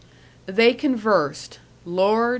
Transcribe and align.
They 0.47 0.73
conversed 0.73 1.59
Lord! 1.85 2.29